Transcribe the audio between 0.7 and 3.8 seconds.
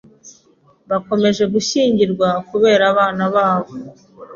Bakomeje gushyingirwa kubera abana babo.